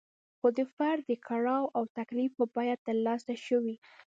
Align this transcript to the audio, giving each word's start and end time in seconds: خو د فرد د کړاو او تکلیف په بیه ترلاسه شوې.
خو 0.39 0.47
د 0.57 0.59
فرد 0.75 1.01
د 1.07 1.11
کړاو 1.27 1.63
او 1.77 1.83
تکلیف 1.97 2.31
په 2.39 2.45
بیه 2.55 2.75
ترلاسه 2.85 3.33
شوې. 3.45 3.75